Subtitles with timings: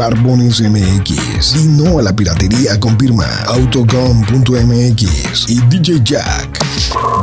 [0.00, 1.56] Barbones MX.
[1.56, 6.58] Y no a la piratería con firma Autocom.mx y DJ Jack.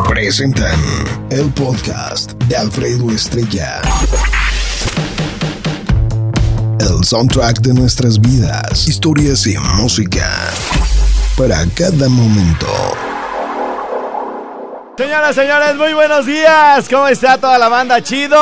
[0.07, 0.79] Presentan
[1.31, 3.81] el podcast de Alfredo Estrella.
[6.79, 10.29] El soundtrack de nuestras vidas, historias y música.
[11.35, 12.67] Para cada momento.
[14.99, 16.87] Señoras, señores, muy buenos días.
[16.87, 18.03] ¿Cómo está toda la banda?
[18.03, 18.37] ¿Chido?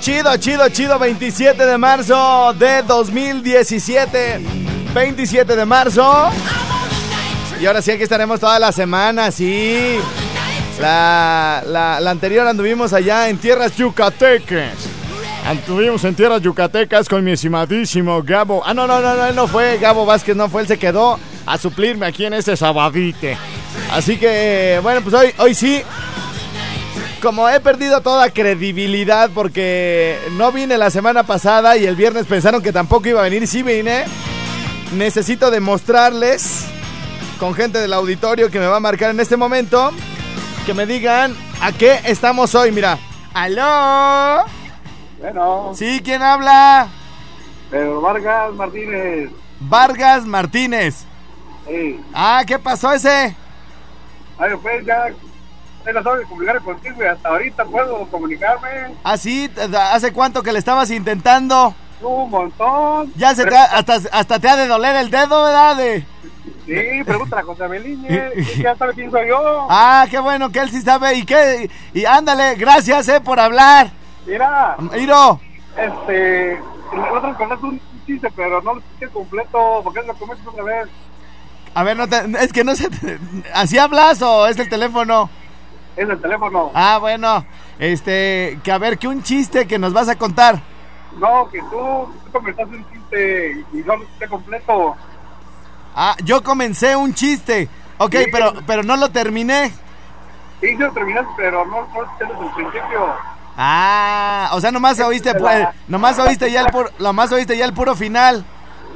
[0.00, 0.98] Chido, chido, chido.
[0.98, 4.40] 27 de marzo de 2017.
[4.94, 6.30] 27 de marzo.
[7.60, 9.98] Y ahora sí, aquí estaremos toda la semana, sí.
[10.80, 14.72] La, la, anterior anduvimos allá en tierras yucatecas.
[15.46, 18.62] Anduvimos en tierras yucatecas con mi estimadísimo Gabo.
[18.64, 19.76] Ah, no, no, no, no, él no fue.
[19.76, 23.36] Gabo Vázquez no fue, él se quedó a suplirme aquí en este sabadite.
[23.92, 25.82] Así que, bueno, pues hoy, hoy sí.
[27.22, 32.62] Como he perdido toda credibilidad porque no vine la semana pasada y el viernes pensaron
[32.62, 34.04] que tampoco iba a venir, sí vine.
[34.94, 36.64] Necesito demostrarles
[37.38, 39.90] con gente del auditorio que me va a marcar en este momento
[40.64, 42.72] que me digan a qué estamos hoy.
[42.72, 42.98] Mira,
[43.34, 44.44] aló.
[45.18, 46.88] Bueno, Sí, ¿quién habla?
[47.70, 49.30] Pedro Vargas Martínez.
[49.60, 51.04] Vargas Martínez.
[51.68, 52.00] Sí.
[52.14, 53.36] Ah, ¿qué pasó ese?
[54.38, 55.04] Ay, pues ya
[55.86, 58.94] he tratado de comunicar contigo y hasta ahorita puedo comunicarme.
[59.04, 59.50] Ah, sí,
[59.92, 61.74] ¿hace cuánto que le estabas intentando?
[62.02, 63.12] Un montón.
[63.16, 65.76] Ya se te ha- hasta, hasta te ha de doler el dedo, ¿verdad?
[65.76, 66.04] De-
[66.66, 68.30] Sí, pregúntale a José Beliñe.
[68.62, 69.66] ya sabe quién soy yo.
[69.68, 71.14] Ah, qué bueno que él sí sabe.
[71.14, 71.68] ¿Y qué?
[71.92, 73.90] Y ándale, gracias, eh, por hablar.
[74.26, 75.40] Mira, Iro,
[75.76, 76.60] este.
[77.12, 79.80] Otro contaste un chiste, pero no lo escuché completo.
[79.82, 80.88] porque es lo comienzas otra vez?
[81.74, 82.88] a ver, no te- es que no sé,
[83.54, 85.28] ¿así hablas o es el teléfono?
[86.00, 86.70] Es el teléfono.
[86.74, 87.44] Ah, bueno,
[87.78, 90.58] este, que a ver, que un chiste que nos vas a contar.
[91.18, 91.68] No, que tú,
[92.24, 94.96] tú comentaste un chiste y no lo escuché completo.
[95.94, 97.68] Ah, yo comencé un chiste.
[97.98, 98.24] Ok, Sí.
[98.32, 99.68] pero, pero no lo terminé.
[100.60, 103.06] Sí, sí lo terminaste, pero no, no lo escuché desde el principio.
[103.58, 107.74] Ah, o sea, nomás oíste, pues, nomás oíste ya el puro, nomás oíste ya el
[107.74, 108.42] puro final.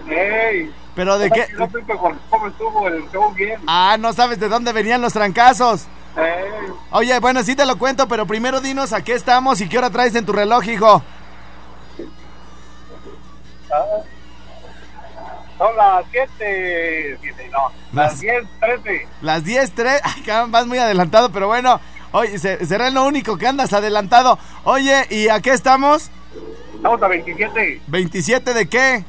[0.09, 0.73] ¡Ey!
[0.95, 3.61] Pero de qué, No supe con- cómo estuvo el show bien.
[3.67, 5.87] ah, no sabes de dónde venían los trancazos.
[6.17, 6.73] ¡Ey!
[6.91, 9.91] Oye, bueno, sí te lo cuento, pero primero dinos a qué estamos y qué hora
[9.91, 11.03] traes en tu reloj, hijo.
[13.73, 14.03] Ah.
[15.59, 19.07] Son las 7, 7, no, Las- las 10, 13.
[19.23, 20.01] Las 10, 3.
[20.05, 21.81] Ay, cabrón, vas muy adelantado, pero bueno.
[22.13, 24.39] Oye, se- será lo único que andas adelantado.
[24.65, 26.11] Oye, ¿y a qué estamos?
[26.77, 29.05] Estamos a 27 ¿27 de qué?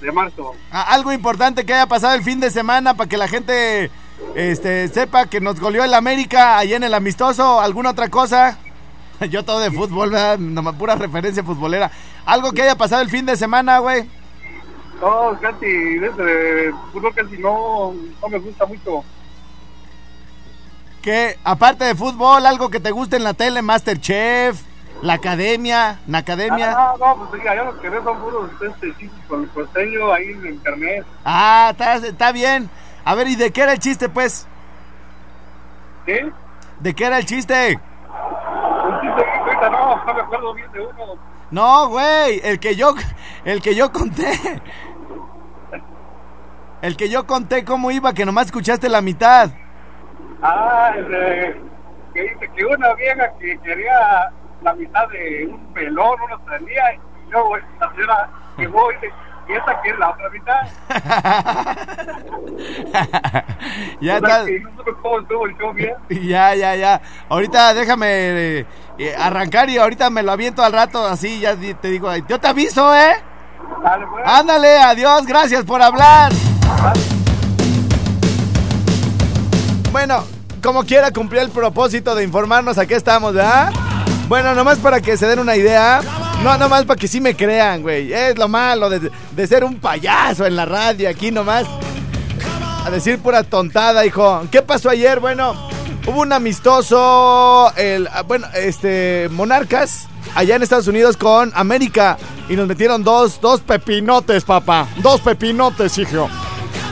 [0.00, 0.54] de marzo.
[0.72, 3.90] Ah, algo importante que haya pasado el fin de semana para que la gente
[4.34, 7.60] este, sepa que nos goleó el América allá en el amistoso.
[7.60, 8.58] ¿Alguna otra cosa?
[9.30, 10.38] Yo todo de fútbol, ¿verdad?
[10.38, 11.90] Nomás pura referencia futbolera.
[12.24, 14.08] Algo que haya pasado el fin de semana, güey.
[15.00, 19.02] No, casi, desde fútbol casi no, no me gusta mucho.
[21.02, 24.60] Que aparte de fútbol, algo que te guste en la tele, Masterchef,
[25.00, 26.74] la academia, la academia.
[26.76, 30.12] Ah, no, no, pues diga, yo lo que veo son puros este, con el costeño
[30.12, 31.06] ahí en internet.
[31.24, 32.68] Ah, está, está bien.
[33.04, 34.46] A ver, ¿y de qué era el chiste, pues?
[36.06, 36.30] ¿Qué?
[36.80, 37.78] ¿De qué era el chiste?
[38.84, 41.18] Un chiste que ahorita no, no me acuerdo bien de uno.
[41.50, 42.94] No, güey, el que yo,
[43.44, 44.30] el que yo conté.
[46.82, 49.50] El que yo conté cómo iba, que nomás escuchaste la mitad.
[50.42, 51.60] Ah, el de,
[52.14, 54.32] que dice que una vieja que quería
[54.62, 59.12] la mitad de un pelón, uno salía y luego la señora llegó y dice,
[59.48, 60.60] ¿y esta qué es la otra mitad?
[64.00, 64.44] ya está.
[64.44, 64.62] que.
[66.28, 67.00] Ya, ya, ya.
[67.28, 68.66] Ahorita déjame eh,
[68.98, 72.14] eh, arrancar y ahorita me lo aviento al rato, así ya te digo.
[72.28, 73.14] Yo te aviso, ¿eh?
[73.82, 74.22] Dale, pues.
[74.26, 76.32] Ándale, adiós, gracias por hablar.
[79.92, 80.24] Bueno,
[80.62, 83.72] como quiera cumplir el propósito de informarnos a qué estamos, ¿verdad?
[84.28, 86.00] Bueno, nomás para que se den una idea.
[86.42, 88.12] No, nomás para que sí me crean, güey.
[88.12, 91.66] Es lo malo de, de ser un payaso en la radio aquí nomás.
[92.84, 94.42] A decir pura tontada, hijo.
[94.50, 95.20] ¿Qué pasó ayer?
[95.20, 95.54] Bueno,
[96.06, 102.16] hubo un amistoso, el, ah, bueno, este, Monarcas, allá en Estados Unidos con América.
[102.48, 104.88] Y nos metieron dos, dos pepinotes, papá.
[104.96, 106.30] Dos pepinotes, hijo.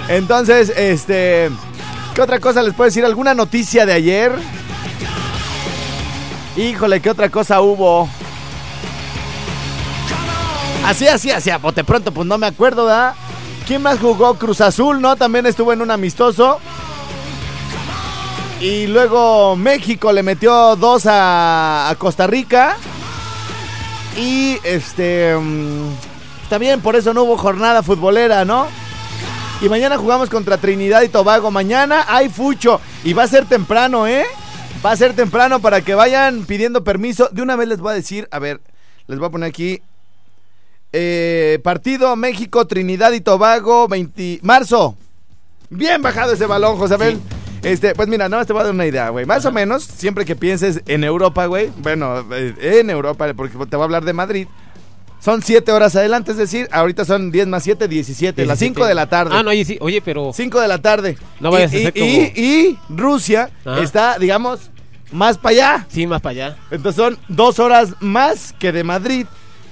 [0.09, 1.49] Entonces, este,
[2.15, 3.05] ¿qué otra cosa les puedo decir?
[3.07, 4.33] ¿Alguna noticia de ayer?
[6.55, 8.11] Híjole, ¿qué otra cosa hubo?
[10.85, 13.15] Así, así, así, a bote pronto, pues no me acuerdo, ¿verdad?
[13.67, 14.35] ¿Quién más jugó?
[14.37, 15.17] Cruz Azul, ¿no?
[15.17, 16.59] También estuvo en un amistoso.
[18.61, 22.77] Y luego México le metió dos a, a Costa Rica.
[24.17, 25.37] Y este.
[25.37, 25.91] mm,
[26.43, 28.67] Está bien, por eso no hubo jornada futbolera, ¿no?
[29.61, 31.51] Y mañana jugamos contra Trinidad y Tobago.
[31.51, 34.25] Mañana hay fucho y va a ser temprano, ¿eh?
[34.85, 37.29] Va a ser temprano para que vayan pidiendo permiso.
[37.33, 38.63] De una vez les voy a decir, a ver,
[39.09, 39.83] les voy a poner aquí.
[40.93, 44.97] Eh, partido México, Trinidad y Tobago, 20 marzo.
[45.71, 47.19] Bien bajado ese balón, Josabel.
[47.63, 49.27] Este, pues mira, no te voy a dar una idea, güey.
[49.27, 51.71] Más o menos, siempre que pienses en Europa, güey.
[51.79, 54.47] Bueno, eh, en Europa, porque te voy a hablar de Madrid.
[55.21, 58.95] Son 7 horas adelante, es decir, ahorita son 10 más 7, 17, las 5 de
[58.95, 59.35] la tarde.
[59.35, 60.31] Ah, no, oye, sí, oye, pero.
[60.33, 61.19] 5 de la tarde.
[61.41, 63.83] No vayas y, a ser y- como- y- y Rusia Ajá.
[63.83, 64.71] está, digamos,
[65.11, 65.87] más para allá.
[65.91, 66.57] Sí, más para allá.
[66.71, 69.27] Entonces son dos horas más que de Madrid.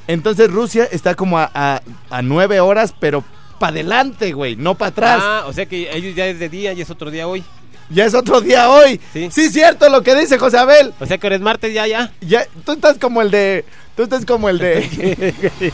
[0.08, 1.80] Entonces Rusia está como a, a,
[2.10, 3.24] a nueve horas, pero
[3.58, 5.20] para adelante, güey, no para atrás.
[5.22, 7.42] Ah, o sea que ellos ya es de día y es otro día hoy.
[7.88, 9.00] Ya es otro día hoy.
[9.12, 9.28] Sí.
[9.30, 10.92] Sí, cierto lo que dice José Abel.
[11.00, 12.12] O sea que ahora es martes ya, ya.
[12.20, 13.64] Ya, tú estás como el de.
[13.96, 15.32] Tú estás como el de.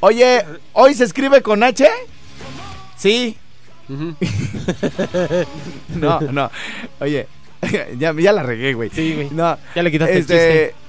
[0.00, 0.44] Oye,
[0.74, 1.88] ¿hoy se escribe con H?
[2.96, 3.36] Sí.
[5.88, 6.50] No, no.
[7.00, 7.26] Oye,
[7.98, 8.90] ya, ya la regué, güey.
[8.90, 9.28] Sí, güey.
[9.30, 9.56] No.
[9.74, 10.85] Ya le quitaste el este, a-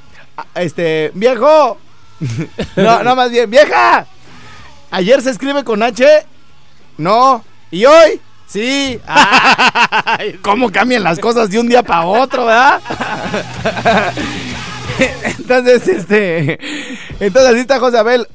[0.56, 1.78] Este, viejo.
[2.76, 4.08] No, no, más bien, vieja.
[4.90, 6.26] ¿Ayer se escribe con H?
[6.98, 7.44] No.
[7.70, 8.22] ¿Y hoy?
[8.48, 9.00] Sí.
[9.06, 12.82] Ah, ¿Cómo cambian las cosas de un día para otro, verdad?
[15.38, 16.58] Entonces, este.
[17.20, 18.28] Entonces, así está José Abel.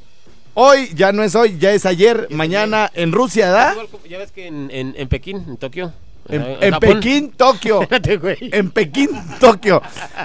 [0.53, 3.75] Hoy ya no es hoy, ya es ayer, mañana en Rusia, ¿verdad?
[4.07, 5.91] Ya ves que en, en, en Pekín, en Tokio.
[6.29, 6.71] En, eh.
[6.79, 7.81] Pekín, Tokio.
[7.83, 8.37] Espérate, güey.
[8.41, 9.09] En Pekín,
[9.39, 9.81] Tokio.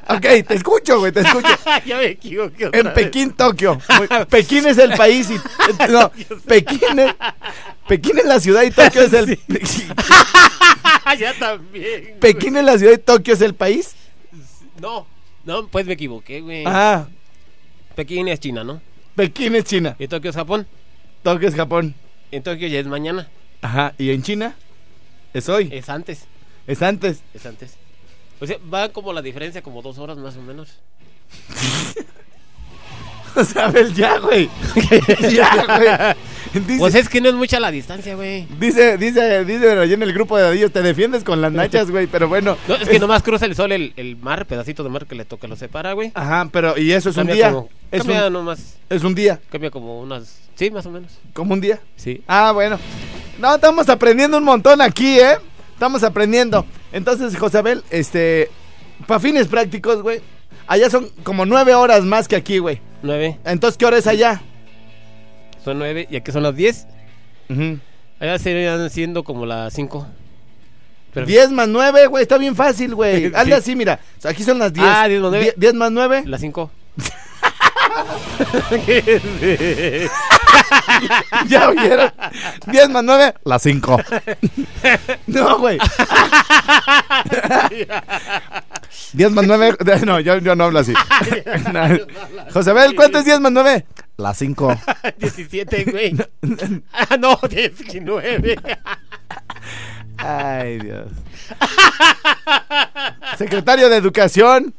[0.09, 1.49] Ok, te escucho, güey, te escucho.
[1.87, 2.67] ya me equivoqué.
[2.67, 2.95] otra En vez.
[2.95, 3.79] Pekín, Tokio.
[4.31, 5.37] Pekín es el país y.
[5.91, 6.11] No,
[6.47, 7.15] Pekín es.
[7.89, 9.39] Pekín es la ciudad y Tokio es el.
[11.19, 12.17] ya también.
[12.21, 13.95] Pekín es la ciudad y Tokio es el país.
[14.81, 15.07] No,
[15.45, 16.63] no, pues me equivoqué, güey.
[16.67, 17.09] Ah,
[17.97, 18.81] Pekín es China, ¿no?
[19.17, 19.97] Pekín es China.
[19.99, 20.69] Y Tokio es Japón.
[21.25, 21.95] Tokio es Japón.
[22.31, 23.29] En Tokio ya es mañana.
[23.63, 23.95] Ajá.
[23.99, 24.55] ¿Y en China?
[25.35, 25.69] Es hoy.
[25.73, 26.25] Es antes.
[26.67, 27.23] Es antes.
[27.35, 27.75] Es antes.
[28.41, 30.79] O sea, va como la diferencia, como dos horas más o menos.
[33.37, 34.49] O sea, a ver, ya, güey.
[35.31, 36.63] Ya, güey.
[36.67, 38.47] Dice, Pues es que no es mucha la distancia, güey.
[38.59, 42.07] dice, dice, dice allí en el grupo de dadillos, te defiendes con las nachas, güey,
[42.07, 42.57] pero bueno.
[42.67, 45.25] No, es que nomás cruza el sol el, el mar, pedacito de mar que le
[45.27, 46.11] toca, lo separa, güey.
[46.15, 47.51] Ajá, pero, y eso es un día.
[47.53, 49.39] como- Es cambia un, nomás, es un día.
[49.51, 50.39] cambia como unas...
[50.55, 51.13] Sí, más o menos.
[51.35, 51.81] Como un día.
[51.97, 52.23] Sí.
[52.27, 52.79] Ah, bueno.
[53.39, 55.37] No, estamos aprendiendo un montón aquí, ¿eh?
[55.75, 56.65] Estamos aprendiendo.
[56.93, 58.51] Entonces, Josabel, este,
[59.07, 60.21] para fines prácticos, güey,
[60.67, 62.81] allá son como nueve horas más que aquí, güey.
[63.03, 63.39] Nueve.
[63.45, 64.41] Entonces, ¿qué hora es allá?
[65.65, 66.87] Son nueve y aquí son las diez.
[67.49, 67.79] Ujú.
[68.21, 70.07] Allá serían siendo como las cinco.
[71.15, 73.29] Pero- 10 más 9, güey, está bien fácil, güey.
[73.29, 73.33] Sí.
[73.35, 73.99] Hazle así, mira.
[74.19, 74.87] O sea, aquí son las 10.
[74.87, 75.45] Ah, 10 más nueve.
[75.45, 76.23] 10 10 más 9.
[76.27, 76.43] Las
[78.71, 80.09] cinco.
[81.49, 82.13] Ya oyeron.
[82.67, 84.01] 10 más 9, las 5.
[85.27, 85.79] No, güey.
[89.13, 89.77] 10 más 9.
[90.05, 90.93] No, yo, yo no hablo así.
[91.73, 91.81] No.
[92.53, 93.87] Josabel, ¿cuánto es 10 más 9?
[94.17, 94.81] Las 5.
[95.19, 96.17] 17, güey.
[96.93, 98.59] ah, no, 19.
[100.17, 101.07] Ay, Dios.
[103.39, 104.75] Secretario de Educación.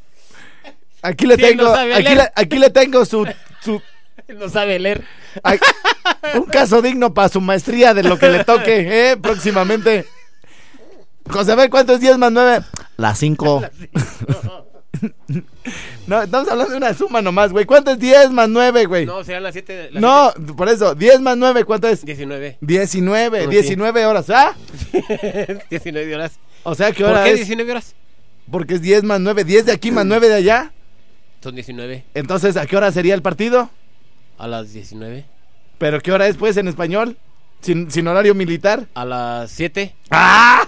[1.02, 3.28] Aquí le Sí, no tengo, aquí, le, aquí le tengo su,
[3.62, 3.82] su
[4.28, 5.06] no sabe leer.
[5.44, 5.60] Ay,
[6.36, 9.18] un caso digno para su maestría de lo que le toque, ¿eh?
[9.18, 10.06] Próximamente.
[11.30, 12.66] José, a ver, ¿cuánto es 10 más 9?
[12.98, 13.64] Las 5.
[16.08, 17.64] No, estamos hablando de una suma nomás, güey.
[17.66, 19.06] ¿Cuánto es 10 más 9, güey?
[19.06, 19.92] No, serán las 7.
[19.94, 22.04] No, por eso, 10 más 9, ¿cuánto es?
[22.04, 22.58] 19.
[22.60, 23.58] 19, No, sí.
[23.58, 24.56] 19 horas, ¿ah?
[25.70, 26.40] 19 horas.
[26.64, 27.36] O sea, ¿qué ¿Por hora qué es?
[27.38, 27.96] 19 horas?
[28.52, 30.74] Porque es 10 más 9, 10 de aquí más 9 de allá.
[31.42, 32.04] Son 19.
[32.14, 33.70] Entonces, ¿a qué hora sería el partido?
[34.38, 35.26] A las 19.
[35.78, 37.18] ¿Pero qué hora es, pues, en español?
[37.62, 38.86] Sin, sin horario militar.
[38.96, 39.94] A las 7.
[40.12, 40.66] ¡Ah!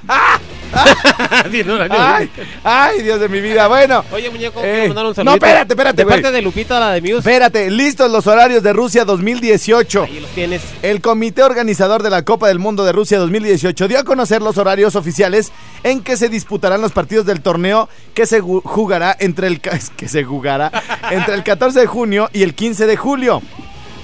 [1.65, 1.95] No, no, no.
[1.97, 2.29] ¡Ay!
[2.63, 3.67] ¡Ay, Dios de mi vida!
[3.67, 5.33] Bueno, Oye, muñeco, Eh, quiero mandar un no, saludo.
[5.35, 7.17] espérate, espérate, De parte de Lupita, la de Muse.
[7.17, 10.03] espérate, listos los horarios de Rusia 2018.
[10.03, 10.61] Ahí los tienes.
[10.81, 14.57] El comité organizador de la Copa del Mundo de Rusia 2018 dio a conocer los
[14.57, 15.51] horarios oficiales
[15.83, 19.59] en que se disputarán los partidos del torneo que se jugará entre el
[19.97, 20.71] que se jugará
[21.09, 23.41] entre el 14 de junio y el 15 de julio.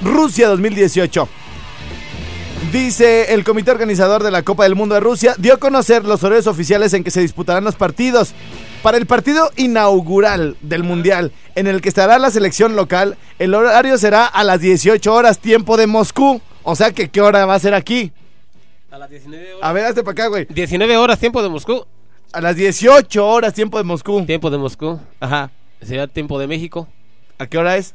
[0.01, 1.27] Rusia 2018.
[2.71, 6.23] Dice el comité organizador de la Copa del Mundo de Rusia dio a conocer los
[6.23, 8.33] horarios oficiales en que se disputarán los partidos.
[8.83, 13.97] Para el partido inaugural del Mundial, en el que estará la selección local, el horario
[13.97, 16.41] será a las 18 horas, tiempo de Moscú.
[16.63, 18.11] O sea que, ¿qué hora va a ser aquí?
[18.91, 19.69] A las 19 horas.
[19.69, 20.45] A ver, hazte para acá, güey.
[20.49, 21.85] 19 horas, tiempo de Moscú.
[22.33, 24.25] A las 18 horas, tiempo de Moscú.
[24.25, 24.99] Tiempo de Moscú.
[25.19, 25.51] Ajá.
[25.81, 26.87] Sería tiempo de México.
[27.37, 27.93] ¿A qué hora es?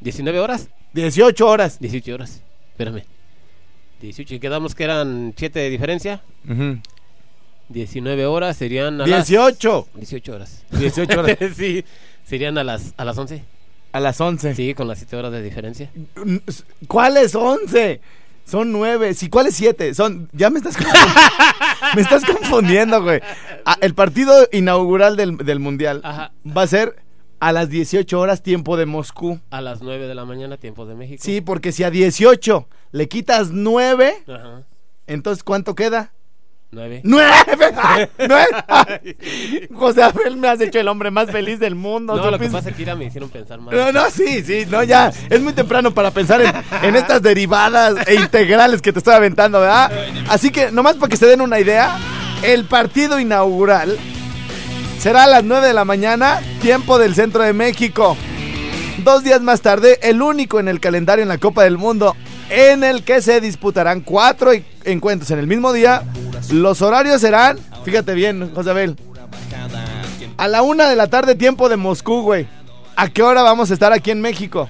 [0.00, 0.68] 19 horas.
[0.94, 1.78] 18 horas.
[1.78, 2.42] 18 horas.
[2.72, 3.17] Espérame.
[4.00, 4.34] 18.
[4.34, 6.22] Y quedamos que eran 7 de diferencia.
[7.68, 9.88] 19 horas serían a 18.
[9.92, 10.10] las...
[10.10, 10.64] 18 horas.
[10.70, 11.38] 18 horas.
[11.56, 11.84] sí,
[12.24, 13.42] serían a las, a las 11.
[13.92, 14.54] A las 11.
[14.54, 15.90] Sí, con las 7 horas de diferencia.
[16.86, 18.00] ¿Cuáles 11?
[18.44, 19.14] Son 9.
[19.14, 19.94] Sí, ¿cuáles 7?
[19.94, 20.28] Son.
[20.32, 20.76] Ya me estás
[21.94, 23.20] me estás confundiendo, güey.
[23.66, 26.32] Ah, el partido inaugural del, del Mundial Ajá.
[26.46, 26.96] va a ser
[27.40, 29.40] a las 18 horas, tiempo de Moscú.
[29.50, 31.22] A las 9 de la mañana, tiempo de México.
[31.24, 34.62] Sí, porque si a 18 le quitas 9, Ajá.
[35.06, 36.12] entonces ¿cuánto queda?
[36.70, 37.00] 9.
[37.02, 37.32] ¡Nueve!
[38.18, 39.68] ¡Nueve!
[39.74, 42.14] José Abel, me has hecho el hombre más feliz del mundo.
[42.14, 43.58] No, lo que pasa es que me hicieron pensar.
[43.58, 45.10] No, no, sí, sí, no, ya.
[45.30, 46.52] Es muy temprano para pensar en,
[46.82, 49.90] en estas derivadas e integrales que te estoy aventando, ¿verdad?
[50.28, 51.96] Así que, nomás para que se den una idea,
[52.42, 53.98] el partido inaugural
[54.98, 58.16] será a las 9 de la mañana, tiempo del centro de México.
[59.04, 62.16] Dos días más tarde, el único en el calendario en la Copa del Mundo
[62.50, 64.52] en el que se disputarán cuatro
[64.84, 66.02] encuentros en el mismo día.
[66.50, 68.96] Los horarios serán, fíjate bien, José Abel,
[70.36, 72.46] a la una de la tarde, tiempo de Moscú, güey.
[72.96, 74.68] ¿A qué hora vamos a estar aquí en México?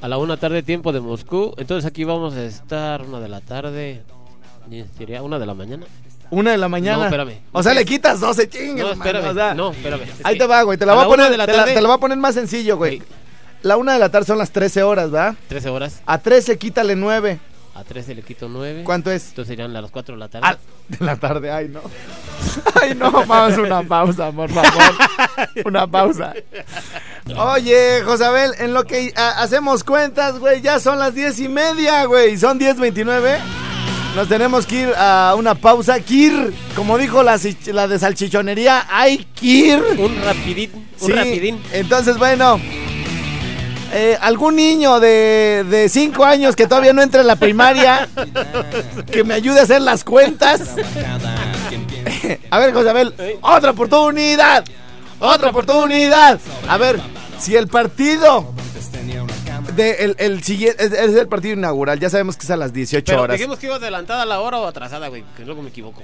[0.00, 1.54] A la 1 tarde, tiempo de Moscú.
[1.58, 4.02] Entonces aquí vamos a estar una de la tarde.
[4.96, 5.86] Sería una de la mañana.
[6.32, 6.96] Una de la mañana.
[6.96, 7.40] No, espérame.
[7.52, 9.28] O sea, le quitas 12 chingas, No, mano, espérame.
[9.30, 10.02] o sea, no, espérame.
[10.02, 10.78] Es Ahí te va, güey.
[10.78, 12.16] Te la a voy a poner, de la te, la, te la voy a poner
[12.16, 13.00] más sencillo, güey.
[13.00, 13.04] Ok.
[13.60, 15.34] La una de la tarde son las 13 horas, ¿verdad?
[15.48, 16.00] 13 horas.
[16.06, 17.38] A 13 quítale 9.
[17.74, 18.82] A 13 le quito 9.
[18.84, 19.28] ¿Cuánto es?
[19.28, 20.46] Entonces serían a las 4 de la tarde.
[20.50, 20.56] Ah,
[20.88, 21.80] de la tarde, ay no.
[22.82, 24.94] Ay no, vamos una pausa, por favor.
[25.66, 26.32] Una pausa.
[27.36, 32.04] Oye, Josabel, en lo que ah, hacemos cuentas, güey, ya son las diez y media,
[32.06, 32.36] güey.
[32.38, 33.38] Son 10.29.
[34.14, 35.98] Nos tenemos que ir a una pausa.
[36.00, 39.82] Kir, como dijo la, la de salchichonería, hay Kir.
[39.98, 40.70] Un rapidín.
[41.00, 41.62] Un Sí, rapidín.
[41.72, 42.60] Entonces, bueno.
[43.94, 48.06] eh, algún niño de 5 años que todavía no entra en la primaria,
[49.10, 50.60] que me ayude a hacer las cuentas.
[52.50, 54.64] a ver, Josabel, otra oportunidad.
[55.20, 56.38] Otra oportunidad.
[56.68, 57.00] A ver,
[57.38, 58.52] si el partido
[59.76, 62.72] de el, el siguiente es, es el partido inaugural, ya sabemos que es a las
[62.72, 63.36] 18 Pero horas.
[63.38, 65.24] dijimos que iba adelantada la hora o atrasada, güey.
[65.36, 66.02] Que luego me equivoco.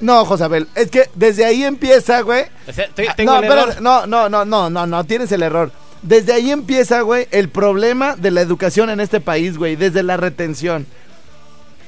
[0.00, 2.44] No, Josabel, es que desde ahí empieza, güey.
[2.68, 2.88] O sea,
[3.24, 5.70] no, no, no, no, no, no, no, tienes el error.
[6.02, 10.16] Desde ahí empieza, güey, el problema de la educación en este país, güey, desde la
[10.16, 10.86] retención.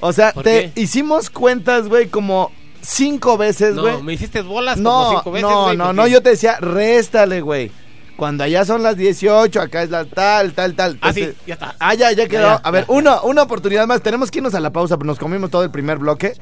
[0.00, 0.80] O sea, ¿Por te qué?
[0.80, 4.02] hicimos cuentas, güey, como cinco veces, No, güey.
[4.02, 7.40] me hiciste bolas como No, cinco veces, no, güey, no, no, yo te decía, réstale,
[7.40, 7.72] güey.
[8.18, 10.98] Cuando allá son las 18, acá es la tal, tal, tal.
[11.00, 11.76] Ah, sí, ya está.
[11.78, 12.48] Ah, ya, ya quedó.
[12.48, 12.92] ya, a ver, ya.
[12.92, 14.02] una, una oportunidad más.
[14.02, 16.32] Tenemos que irnos a la pausa, pero nos comimos todo el primer bloque.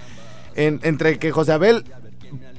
[0.54, 1.84] En- entre que José Abel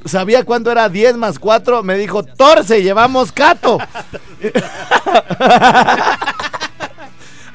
[0.05, 3.79] sabía cuánto era 10 más 4, me dijo, torce, llevamos cato.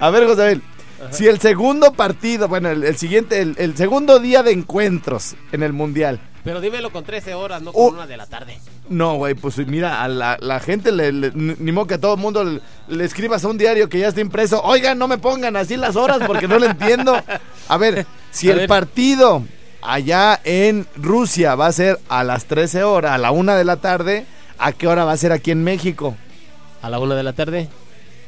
[0.00, 0.62] a ver, José Abel.
[1.10, 5.62] Si el segundo partido, bueno, el, el siguiente, el, el segundo día de encuentros en
[5.62, 6.20] el Mundial.
[6.44, 7.86] Pero dímelo con 13 horas, no Uh.
[7.86, 8.58] con una de la tarde.
[8.88, 12.14] No, güey, pues mira, a la, la gente, le, le- ni modo que a todo
[12.14, 14.60] el mundo le, le escribas a un diario que ya está impreso.
[14.62, 17.16] Oigan, no me pongan así las horas porque no lo entiendo.
[17.68, 18.68] A ver, si A el ver.
[18.68, 19.44] partido
[19.82, 23.76] allá en Rusia va a ser a las 13 horas, a la una de la
[23.76, 24.26] tarde,
[24.58, 26.16] ¿a qué hora va a ser aquí en México?
[26.82, 27.68] A la una de la tarde.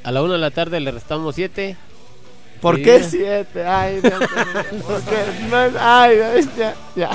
[0.05, 1.77] A la una de la tarde le restamos 7.
[2.61, 3.67] ¿Por qué siete?
[3.67, 4.01] Ay,
[5.51, 6.17] no ay,
[6.57, 7.11] ya, ya.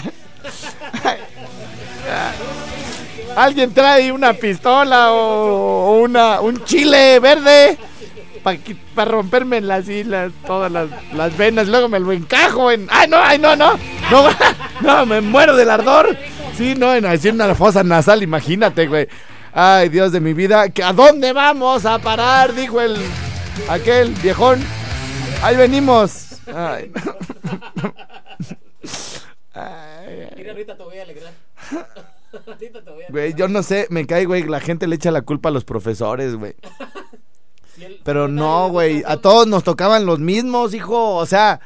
[3.35, 7.77] Alguien trae una pistola o, una, un chile verde
[8.95, 12.87] para romperme las islas, todas las, las venas, luego me lo encajo en...
[12.89, 13.77] ¡Ay, no, ay, no, no!
[14.09, 14.29] No,
[14.81, 16.17] no me muero del ardor.
[16.57, 19.07] Sí, no, en decir una fosa nasal, imagínate, güey.
[19.53, 22.53] Ay, Dios de mi vida, ¿que ¿a dónde vamos a parar?
[22.53, 22.97] Dijo el
[23.69, 24.59] aquel viejón.
[25.41, 26.39] Ahí venimos.
[26.53, 26.91] Ay,
[29.53, 31.33] Ay, Mira, ahorita te voy a alegrar.
[32.47, 35.11] ahorita te voy a Güey, yo no sé, me cae, güey, la gente le echa
[35.11, 36.55] la culpa a los profesores, güey.
[38.03, 41.15] Pero no, güey, a todos nos tocaban los mismos, hijo.
[41.15, 41.61] O sea,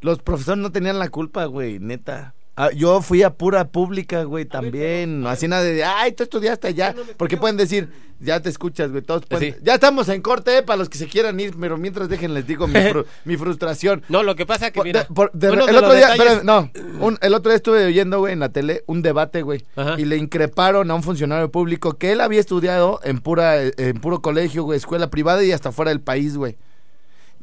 [0.00, 2.34] los profesores no tenían la culpa, güey, neta.
[2.56, 5.26] Ah, yo fui a pura pública, güey, también.
[5.26, 6.94] Así nada de, ay, tú estudiaste allá.
[7.16, 7.88] Porque pueden decir,
[8.20, 9.60] ya te escuchas, güey, todos pueden- Sí.
[9.64, 12.46] Ya estamos en corte, eh, para los que se quieran ir, pero mientras dejen les
[12.46, 14.04] digo mi, fru- mi frustración.
[14.08, 15.00] No, lo que pasa es que mira.
[15.02, 16.70] de- por- de- uno de el otro día, detalles- espérame, no,
[17.04, 19.96] un- el otro día estuve oyendo, güey, en la tele un debate, güey, Ajá.
[19.98, 24.22] y le increparon a un funcionario público que él había estudiado en pura, en puro
[24.22, 26.56] colegio, güey, escuela privada y hasta fuera del país, güey.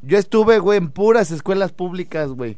[0.03, 2.58] Yo estuve, güey, en puras escuelas públicas, güey.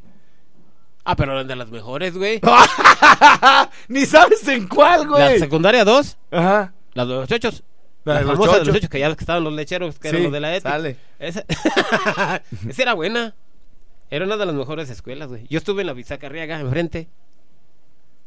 [1.05, 2.39] Ah, pero eran de las mejores, güey.
[3.89, 5.39] Ni sabes en cuál, La güey.
[5.39, 6.74] secundaria 2, Ajá.
[6.93, 7.63] la de los hechos.
[8.05, 8.75] La La, de los famosa de los chochos.
[8.81, 10.62] chochos, que ya estaban los lecheros, que Sí, eran los de la ETI.
[10.69, 10.98] sale.
[11.19, 11.43] Esa...
[12.69, 13.33] Esa era buena.
[14.10, 15.48] Era una de las mejores escuelas, güey.
[15.50, 17.07] Yo estuve en la Bisaca Arriaga, enfrente.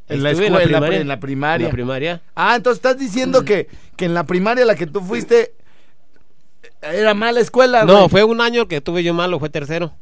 [0.09, 1.64] En la escuela, en la, en la primaria.
[1.66, 2.23] En la primaria.
[2.35, 5.54] Ah, entonces estás diciendo que, que en la primaria a la que tú fuiste
[6.83, 8.09] era mala escuela, No, güey.
[8.09, 9.92] fue un año que tuve yo malo, fue tercero.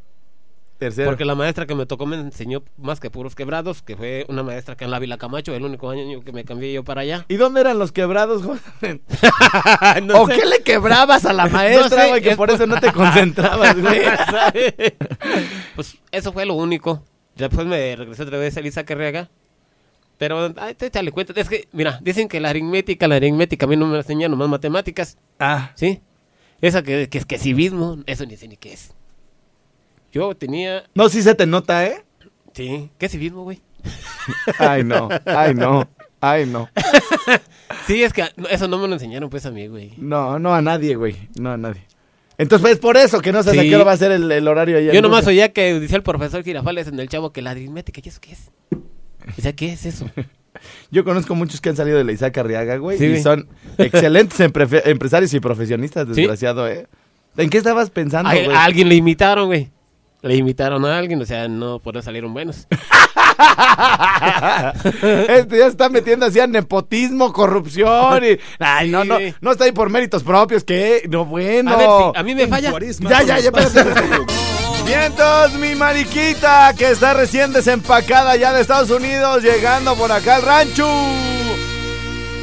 [0.78, 1.08] Tercero.
[1.10, 4.42] Porque la maestra que me tocó me enseñó más que puros quebrados, que fue una
[4.42, 7.24] maestra que en la Vila Camacho, el único año que me cambié yo para allá.
[7.28, 8.42] ¿Y dónde eran los quebrados?
[10.02, 10.34] No ¿O sé.
[10.34, 12.22] qué le quebrabas a la maestra, sé, güey?
[12.22, 14.02] que es por eso no te concentrabas, güey.
[15.74, 17.02] pues eso fue lo único.
[17.36, 19.30] Después me regresé otra vez a Elisa Carriaga.
[20.18, 21.32] Pero, ay, te échale cuenta.
[21.40, 24.48] Es que, mira, dicen que la aritmética, la aritmética, a mí no me enseñan nomás
[24.48, 25.18] matemáticas.
[25.40, 26.00] Ah, ¿Sí?
[26.60, 28.94] Esa que, que es que civismo, eso ni sé ni qué es.
[30.14, 30.84] Yo tenía.
[30.94, 32.04] no, sí se te nota, ¿eh?
[32.54, 33.60] Sí, ¿qué es civismo, güey?
[34.58, 35.86] Ay, no, ay, no,
[36.20, 36.68] ay, no.
[37.86, 39.92] Sí, es que eso no me lo enseñaron, pues a mí, güey.
[39.98, 41.28] No, no a nadie, güey.
[41.38, 41.82] No a nadie.
[42.38, 44.48] Entonces, pues por eso que no sé a qué hora va a ser el, el
[44.48, 44.92] horario allá.
[44.92, 45.30] Yo nomás Rusia.
[45.30, 48.32] oía que decía el profesor Girafales en el chavo que la aritmética, ¿y eso qué
[48.32, 48.50] es?
[49.36, 50.06] O sea, ¿qué es eso?
[50.90, 52.96] Yo conozco muchos que han salido de la Isaac Arriaga, güey.
[52.96, 53.22] Sí, y güey.
[53.22, 56.86] son excelentes empresarios y profesionistas, desgraciado, ¿eh?
[57.36, 58.46] ¿En qué estabas pensando, A, güey?
[58.46, 59.70] a alguien le imitaron, güey.
[60.24, 62.66] Le imitaron a alguien, o sea, no por eso salieron buenos.
[65.28, 68.38] este ya se está metiendo así a nepotismo, corrupción y...
[68.58, 71.02] Ay, no, no, no está ahí por méritos propios, ¿qué?
[71.10, 71.72] No, bueno.
[71.72, 72.72] A ver, si a mí me falla.
[73.00, 73.50] Ya, ya, ya.
[74.86, 80.42] Vientos, mi mariquita, que está recién desempacada ya de Estados Unidos, llegando por acá al
[80.42, 80.88] rancho.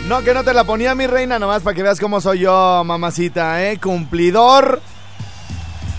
[0.07, 2.83] No, que no te la ponía mi reina, nomás para que veas cómo soy yo,
[2.85, 3.79] mamacita, ¿eh?
[3.79, 4.83] Cumplidor.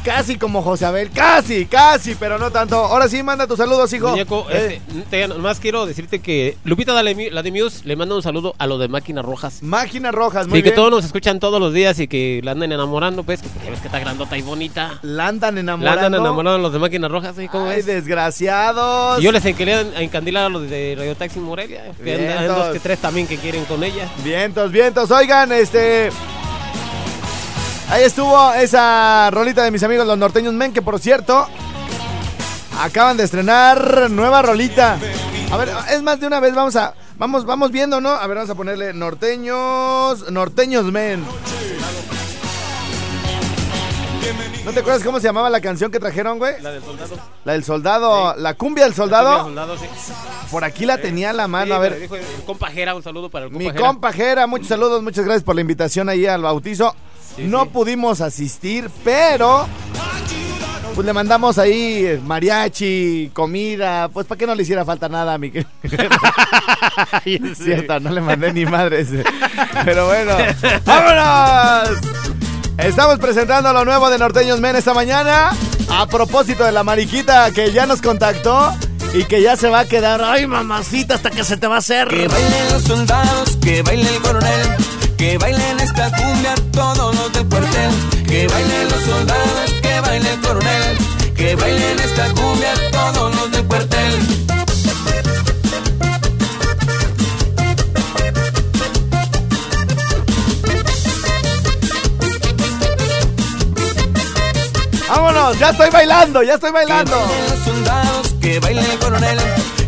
[0.05, 2.75] Casi como José Abel, casi, casi, pero no tanto.
[2.77, 4.09] Ahora sí, manda tus saludos, hijo.
[4.09, 7.95] Muñeco, Eh, este, te- nomás quiero decirte que Lupita la de, la de Muse le
[7.95, 9.63] manda un saludo a lo de Máquinas Rojas.
[9.63, 12.73] Máquinas rojas, muy Sí, que todos nos escuchan todos los días y que la andan
[12.73, 14.99] enamorando, pues, que ves que está grandota y bonita.
[15.03, 16.07] La andan La enamorando.
[16.07, 17.47] andan enamorando los de Máquinas Rojas, ¿sí?
[17.47, 17.87] ¿Cómo Ay, ves?
[17.87, 19.21] desgraciados.
[19.21, 22.69] Y yo les enquilé a encandilar a los de Radio Taxi Morelia, que andan- dos
[22.73, 24.09] que tres también que quieren con ella.
[24.25, 25.11] Vientos, vientos.
[25.13, 26.11] Oigan, este.
[27.93, 31.47] Ahí estuvo esa rolita de mis amigos los norteños men, que por cierto.
[32.81, 34.99] Acaban de estrenar nueva rolita.
[35.51, 36.95] A ver, es más de una vez, vamos a.
[37.19, 38.09] Vamos, vamos viendo, ¿no?
[38.09, 40.31] A ver, vamos a ponerle norteños.
[40.31, 41.23] Norteños men.
[44.65, 46.63] ¿No te acuerdas cómo se llamaba la canción que trajeron, güey?
[46.63, 47.19] La del soldado.
[47.45, 48.35] La del soldado.
[48.39, 49.43] La cumbia del soldado.
[49.45, 49.85] soldado, sí.
[50.51, 52.01] Por aquí la tenía a la mano, Sí, a ver.
[52.01, 53.87] dijo el compa Jera, un saludo para el compa Mi Jera.
[53.87, 56.95] compa Jera, muchos saludos, muchas gracias por la invitación ahí al bautizo.
[57.37, 57.71] Sí, no sí.
[57.73, 59.67] pudimos asistir, pero
[60.95, 65.35] pues le mandamos ahí eh, mariachi, comida, pues para que no le hiciera falta nada
[65.35, 65.71] a mi querido.
[67.25, 69.09] Es cierto, no le mandé ni madres.
[69.85, 70.35] Pero bueno,
[70.85, 71.99] ¡vámonos!
[72.79, 75.51] Estamos presentando lo nuevo de Norteños Men esta mañana.
[75.91, 78.73] A propósito de la mariquita que ya nos contactó
[79.15, 80.23] y que ya se va a quedar.
[80.23, 81.15] ¡Ay, mamacita!
[81.15, 82.09] Hasta que se te va a hacer.
[82.09, 84.77] Que bailen los soldados, que baile el coronel,
[85.23, 87.93] que bailen esta cumbia todos los del cuartel.
[88.27, 90.99] Que bailen los soldados, que baile el coronel,
[91.37, 94.13] que bailen esta cumbia todos los del cuartel.
[105.09, 105.59] ¡Vámonos!
[105.61, 106.43] ¡Ya estoy bailando!
[106.43, 107.17] ¡Ya estoy Que bailando!
[107.17, 109.39] bailen los soldados, que baile el coronel,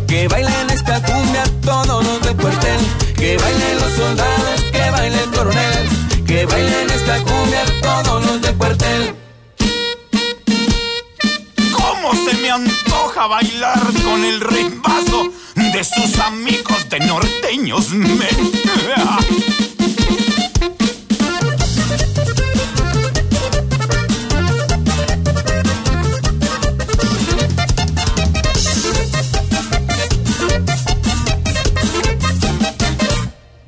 [0.07, 2.79] que bailen esta cumbia todos los del cuartel.
[3.17, 4.64] Que bailen los soldados, que
[5.05, 5.89] baile el coronel,
[6.25, 9.15] que bailen esta cumbia todos los del cuartel.
[11.73, 17.89] ¿Cómo se me antoja bailar con el ritmazo de sus amigos de norteños?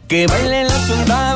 [0.08, 1.27] Que bailen los soldados,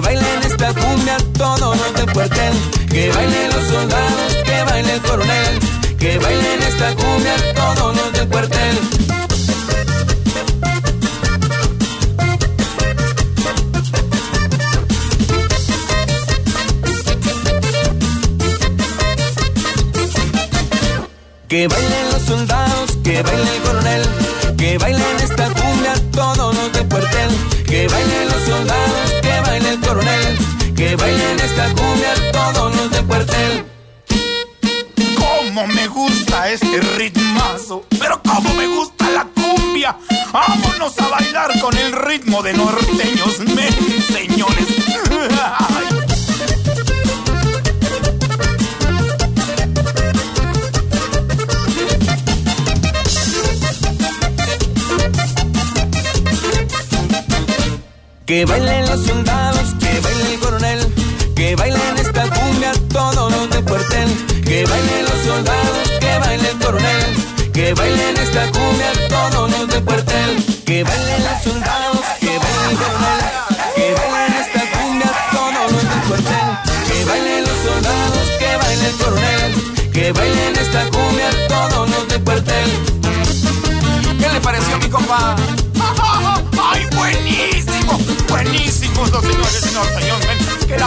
[0.00, 2.54] que bailen esta cumbia todos los del cuartel.
[2.88, 5.58] Que bailen los soldados, que baile el coronel,
[5.98, 6.49] que bailen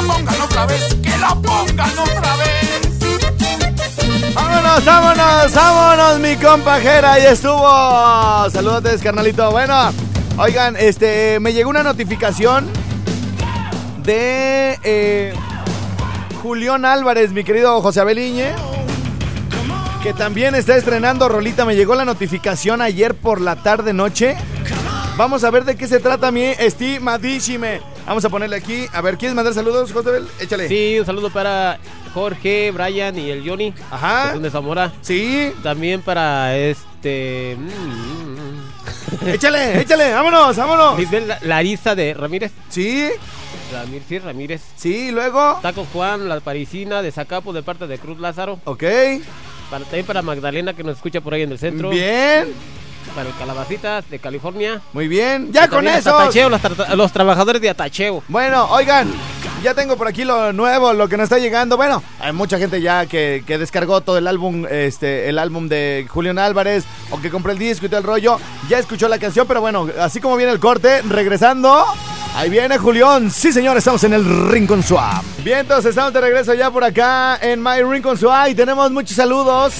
[0.07, 2.83] pongan otra vez, que la pongan otra vez.
[4.33, 7.13] Vámonos, vámonos, vámonos, mi compajera.
[7.13, 8.49] Ahí estuvo.
[8.49, 9.51] Saludos, carnalito.
[9.51, 9.91] Bueno,
[10.37, 12.67] oigan, este, me llegó una notificación
[14.03, 15.33] de eh,
[16.41, 18.53] Julián Álvarez, mi querido José Abeliñe.
[20.01, 21.63] Que también está estrenando Rolita.
[21.63, 24.35] Me llegó la notificación ayer por la tarde noche.
[25.15, 27.92] Vamos a ver de qué se trata mi estimadísime.
[28.05, 28.85] Vamos a ponerle aquí.
[28.91, 30.27] A ver, ¿quieres mandar saludos, José Abel?
[30.39, 30.67] Échale.
[30.67, 31.79] Sí, un saludo para
[32.13, 33.73] Jorge, Brian y el Johnny.
[33.89, 34.27] Ajá.
[34.27, 34.91] que son de Zamora.
[35.01, 35.51] Sí.
[35.63, 37.55] También para este.
[37.57, 40.11] mm, Échale, échale.
[40.13, 41.11] Vámonos, vámonos.
[41.27, 42.51] La- Larisa de Ramírez.
[42.69, 43.07] Sí.
[43.71, 44.61] Ramírez, sí, Ramírez.
[44.75, 45.59] Sí, luego.
[45.61, 48.59] Taco Juan, la parisina de Zacapo de parte de Cruz Lázaro.
[48.65, 48.83] Ok.
[49.69, 51.89] Para, también para Magdalena que nos escucha por ahí en el centro.
[51.89, 52.47] Bien.
[53.15, 54.81] Para el Calabacitas de California.
[54.91, 55.51] Muy bien.
[55.51, 56.17] Ya Y con eso.
[56.17, 58.23] Atacheo, los, tra- los trabajadores de Atacheo.
[58.27, 59.11] Bueno, oigan,
[59.61, 61.77] ya tengo por aquí lo nuevo, lo que nos está llegando.
[61.77, 66.07] Bueno, hay mucha gente ya que, que descargó todo el álbum, este, el álbum de
[66.09, 68.39] Julián Álvarez, o que compró el disco y todo el rollo.
[68.67, 71.85] Ya escuchó la canción, pero bueno, así como viene el corte, regresando.
[72.35, 73.29] Ahí viene Julián.
[73.29, 75.23] Sí, señor, estamos en el Rincon Swap.
[75.43, 79.15] Bien, entonces estamos de regreso ya por acá en My Rincon Swap y tenemos muchos
[79.15, 79.73] saludos.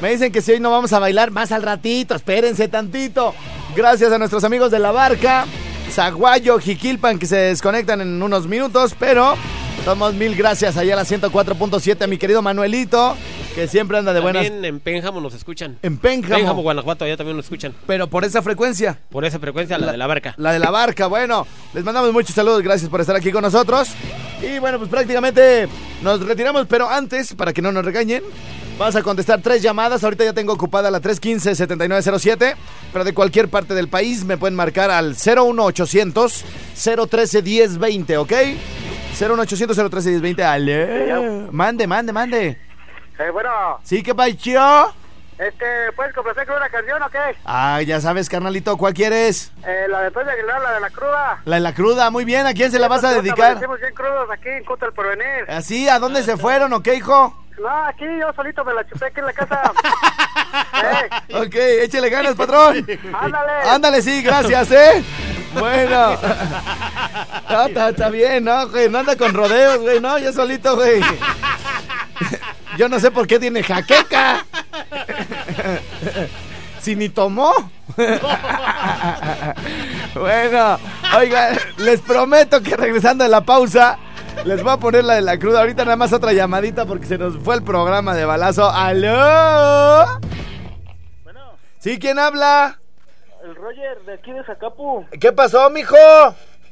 [0.00, 3.34] Me dicen que si hoy no vamos a bailar más al ratito, espérense tantito.
[3.74, 5.44] Gracias a nuestros amigos de la barca,
[5.90, 9.34] Zaguayo, Jiquilpan, que se desconectan en unos minutos, pero
[9.84, 13.16] somos mil gracias allá a la 104.7 a mi querido Manuelito,
[13.56, 15.78] que siempre anda de buenas También en Pénjamo nos escuchan.
[15.82, 17.74] en Pénjamo, Pénjamo, Guanajuato, allá también nos escuchan.
[17.86, 19.00] pero por esa frecuencia.
[19.10, 20.34] Por esa frecuencia, la, de la barca.
[20.36, 23.88] La de la barca, bueno, les mandamos muchos saludos, gracias por estar aquí con nosotros.
[24.42, 25.68] Y bueno, pues prácticamente
[26.02, 28.22] nos retiramos, pero antes, para que no nos regañen,
[28.78, 30.04] vamos a contestar tres llamadas.
[30.04, 32.54] Ahorita ya tengo ocupada la 315-7907,
[32.92, 36.44] pero de cualquier parte del país me pueden marcar al 01800
[37.10, 38.32] 013 1020, ¿ok?
[39.18, 41.48] 01800 013 1020, ale.
[41.50, 42.58] Mande, mande, mande.
[43.18, 43.50] Eh, bueno,
[43.82, 44.94] ¿Sí que yo?
[45.38, 47.18] este, ¿puedes complacer con una canción o qué?
[47.44, 49.52] Ah, ya sabes, carnalito, ¿cuál quieres?
[49.66, 51.42] Eh, la de Toño Aguilar, la de la cruda.
[51.44, 53.52] La de la cruda, muy bien, ¿a quién se la vas a dedicar?
[53.52, 55.48] amanecimos bien crudos aquí en Contra el Porvenir.
[55.48, 55.88] ¿Así?
[55.88, 57.34] ¿A dónde se fueron o qué, hijo?
[57.60, 59.72] No, aquí yo solito me la chupé aquí en la casa.
[60.82, 62.86] eh, Ok, échale ganas, patrón.
[63.20, 63.52] ándale.
[63.68, 65.02] Ándale, sí, gracias, ¿eh?
[65.54, 66.16] Bueno.
[67.50, 68.88] No, está, está bien, ¿no, güey?
[68.88, 71.00] No anda con rodeos, güey, no, yo solito, güey.
[72.76, 74.44] Yo no sé por qué tiene jaqueca.
[76.80, 77.52] Si ni tomó.
[80.14, 80.78] Bueno,
[81.16, 83.98] oiga, les prometo que regresando de la pausa,
[84.44, 85.60] les voy a poner la de la cruda.
[85.60, 88.68] Ahorita nada más otra llamadita porque se nos fue el programa de balazo.
[88.70, 90.20] ¡Aló!
[91.78, 91.98] ¿Sí?
[91.98, 92.80] ¿Quién habla?
[93.44, 95.06] El Roger de aquí de Zacapu.
[95.20, 95.96] ¿Qué pasó, mijo?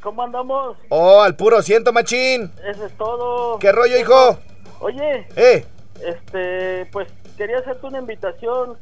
[0.03, 0.77] ¿Cómo andamos?
[0.89, 2.53] Oh, al puro ciento, machín.
[2.69, 3.59] Eso es todo.
[3.59, 4.39] ¿Qué rollo, hijo?
[4.81, 5.65] Oye, Eh,
[6.05, 8.77] este, pues quería hacerte una invitación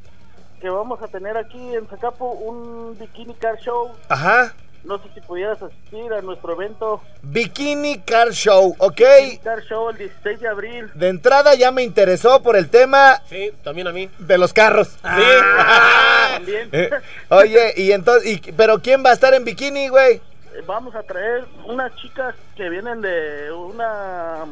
[0.61, 3.90] que vamos a tener aquí en Zacapu un Bikini Car Show.
[4.09, 4.55] ajá.
[4.85, 9.01] No sé si pudieras asistir a nuestro evento Bikini Car Show, ¿ok?
[9.42, 10.90] Car Show el 16 de abril.
[10.94, 14.11] De entrada ya me interesó por el tema Sí, también a mí.
[14.18, 14.97] de los carros.
[14.99, 16.68] También.
[16.73, 16.90] Eh,
[17.29, 20.16] Oye, y entonces, y, pero ¿quién va a estar en bikini, güey?
[20.16, 24.44] Eh, Vamos a traer unas chicas que vienen de una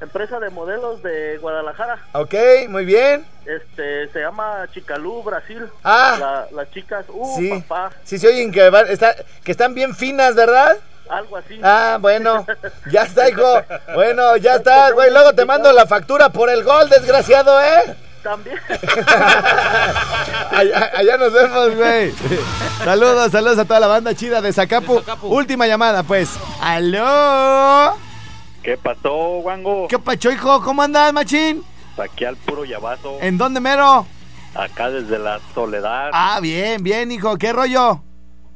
[0.00, 1.98] empresa de modelos de Guadalajara.
[2.12, 2.34] Ok,
[2.68, 3.26] muy bien.
[3.46, 5.66] Este, se llama Chicalú Brasil.
[5.84, 6.16] Ah.
[6.18, 7.48] La- las chicas, uh, Sí.
[7.66, 10.76] papá, Sí, se oyen que, va- está- que están bien finas, ¿verdad?
[11.08, 11.60] algo así.
[11.62, 12.44] Ah, bueno.
[12.90, 13.62] Ya está, hijo.
[13.94, 15.10] Bueno, ya está, güey.
[15.12, 17.94] Luego te mando la factura por el gol, desgraciado, ¿eh?
[18.24, 18.58] También.
[20.50, 22.12] Allá, allá nos vemos, güey.
[22.84, 24.94] Saludos, saludos a toda la banda chida de Zacapu.
[24.94, 25.28] De Zacapu.
[25.28, 26.30] Última llamada, pues.
[26.60, 27.96] ¡Aló!
[28.66, 29.86] ¿Qué pasó, Wango?
[29.86, 30.60] ¿Qué pacho, hijo?
[30.60, 31.62] ¿Cómo andas, machín?
[31.96, 34.04] Aquí al puro llavazo, ¿En dónde, mero?
[34.56, 36.10] acá desde la soledad.
[36.12, 37.36] Ah, bien, bien, hijo.
[37.38, 38.02] ¿Qué rollo?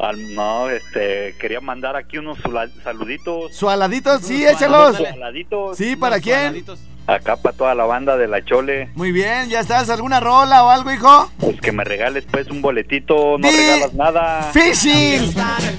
[0.00, 2.38] Al- no, este, quería mandar aquí unos
[2.82, 3.54] saluditos.
[3.54, 4.22] ¿Sualaditos?
[4.22, 4.96] Sí, échalos.
[4.96, 5.10] Ándale.
[5.10, 5.76] Saladitos.
[5.76, 6.38] Sí, ¿para quién?
[6.40, 6.80] cuadraditos.
[7.06, 8.88] Acá para toda la banda de la Chole.
[8.94, 9.90] Muy bien, ¿ya estás?
[9.90, 11.30] ¿Alguna rola o algo, hijo?
[11.38, 14.50] Pues que me regales pues un boletito, no regalas nada.
[14.52, 15.34] Fishing.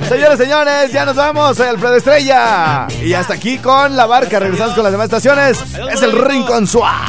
[0.10, 1.56] Señores, señores, ya nos vamos.
[1.56, 2.88] Soy Alfredo Estrella.
[3.02, 4.40] Y hasta aquí con la barca.
[4.40, 5.62] Regresamos con las demás estaciones.
[5.92, 7.06] Es el Rincón Suá.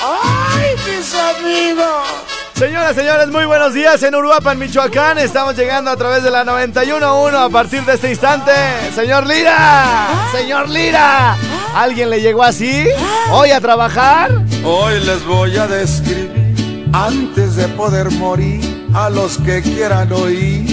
[0.00, 2.41] ¡Ay, mis amigos!
[2.54, 5.18] Señoras, señores, muy buenos días en Uruapan, Michoacán.
[5.18, 8.52] Estamos llegando a través de la 91.1 a partir de este instante.
[8.94, 11.36] Señor Lira, señor Lira,
[11.74, 12.86] ¿alguien le llegó así?
[13.32, 14.30] ¿Hoy a trabajar?
[14.64, 20.66] Hoy les voy a describir, antes de poder morir, a los que quieran oír.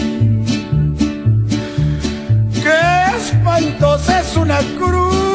[2.53, 5.28] ¡Qué espantosa es una cruda!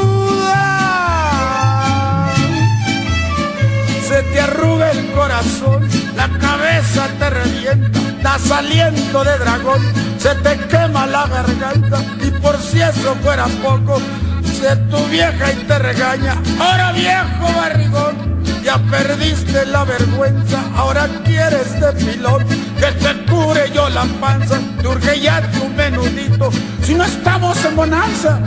[4.15, 9.83] Se te arruga el corazón, la cabeza te revienta, das aliento de dragón,
[10.19, 14.01] se te quema la garganta y por si eso fuera poco,
[14.45, 18.45] se tu vieja y te regaña, ahora viejo barrigón.
[18.63, 22.47] Ya perdiste la vergüenza, ahora quieres de pilón
[22.79, 26.53] que te cure yo la panza, te urge ya tu menudito,
[26.85, 28.39] si no estamos en bonanza.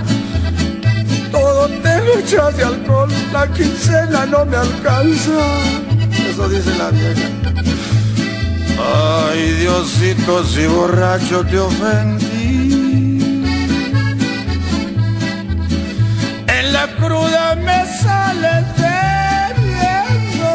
[1.40, 1.98] Todo te
[2.58, 5.40] de alcohol, la quincena no me alcanza.
[6.30, 7.30] Eso dice la vieja.
[8.80, 13.20] Ay, Diosito, si borracho te ofendí.
[16.48, 20.50] En la cruda me sales bebiendo.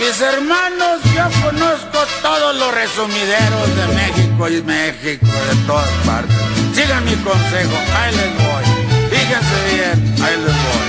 [0.00, 6.59] Mis hermanos, yo conozco todos los resumideros de México y México, de todas partes.
[6.80, 8.64] Sigan mi consejo, ahí les voy.
[9.10, 10.88] Fíjense bien, ahí les voy.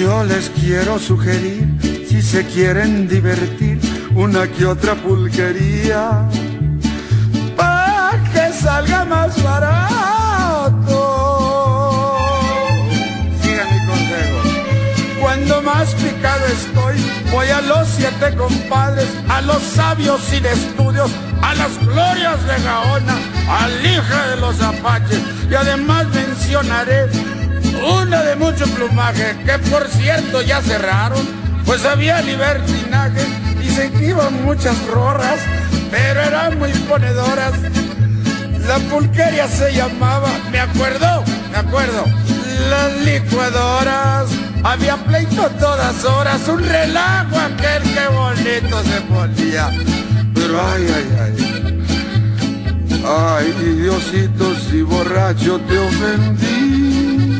[0.00, 1.66] Yo les quiero sugerir,
[2.08, 3.80] si se quieren divertir,
[4.14, 6.28] una que otra pulquería,
[7.56, 10.17] para que salga más barato.
[17.30, 21.10] Voy a los siete compadres, a los sabios sin estudios,
[21.42, 23.16] a las glorias de Gaona,
[23.48, 25.20] al hija de los apaches,
[25.50, 27.08] y además mencionaré
[28.02, 31.26] una de mucho plumaje, que por cierto ya cerraron,
[31.64, 33.24] pues había libertinaje,
[33.62, 35.40] y se iban muchas rorras,
[35.90, 37.52] pero eran muy ponedoras.
[38.66, 42.04] La pulqueria se llamaba, me acuerdo, me acuerdo,
[42.68, 44.47] las licuadoras.
[44.64, 49.70] Había pleito todas horas, un relajo aquel que bonito se ponía.
[50.34, 51.58] Pero ay, ay, ay.
[53.06, 57.38] Ay, Diosito, si borracho te ofendí.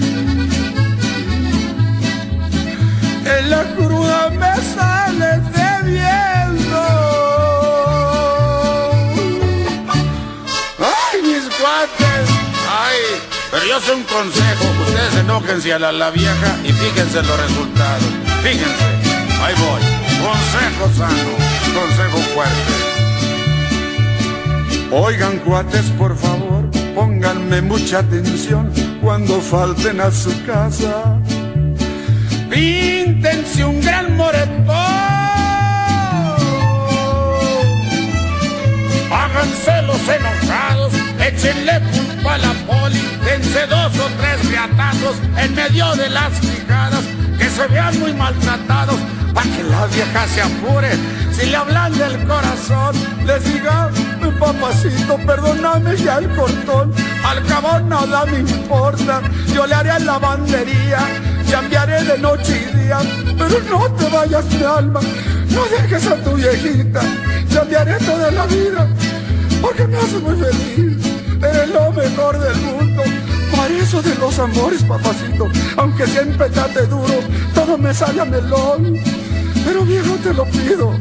[3.24, 5.67] En la cruda me sales bebiendo.
[13.58, 14.64] Pero yo sé un consejo.
[14.86, 18.04] Ustedes enójense a la, la vieja y fíjense los resultados.
[18.42, 18.84] Fíjense.
[19.42, 19.80] Ahí voy.
[20.22, 21.30] Consejo sano.
[21.74, 22.54] Consejo fuerte.
[24.90, 31.18] Oigan, cuates, por favor, pónganme mucha atención cuando falten a su casa.
[32.48, 34.76] Píntense un gran moretón.
[39.10, 40.47] Háganse los enojados,
[41.38, 47.04] échenle culpa a la poli, dense dos o tres riatazos en medio de las fijadas,
[47.38, 48.98] que se vean muy maltratados,
[49.32, 50.90] para que la vieja se apure.
[51.32, 56.92] Si le hablan del corazón, les diga, mi papacito, perdóname ya el cortón,
[57.24, 59.22] al cabo nada me importa,
[59.54, 60.98] yo le haré lavandería,
[61.50, 62.98] cambiaré de noche y día,
[63.38, 65.00] pero no te vayas mi alma,
[65.50, 67.00] no dejes a tu viejita,
[67.54, 68.88] cambiaré toda la vida,
[69.62, 71.07] porque me hace muy feliz,
[72.36, 73.02] del mundo.
[73.54, 77.14] Para eso de los amores, papacito, aunque siempre trate duro,
[77.54, 78.98] todo me sale a melón.
[79.64, 80.94] Pero viejo, te lo pido,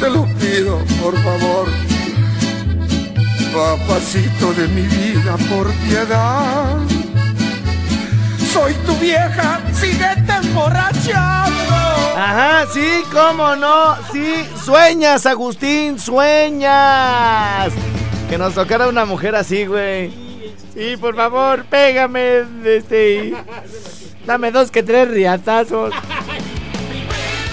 [0.00, 1.68] te lo pido, por favor.
[3.52, 6.78] Papacito de mi vida, por piedad.
[8.52, 11.74] Soy tu vieja, síguete emborrachando.
[12.16, 13.96] Ajá, sí, cómo no.
[14.12, 17.72] Sí, sueñas, Agustín, sueñas.
[18.28, 20.23] Que nos tocara una mujer así, güey.
[20.74, 23.34] Sí, por favor, pégame, este.
[24.26, 25.92] Dame dos que tres riatazos.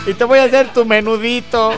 [0.08, 1.74] Y te voy a hacer tu menudito.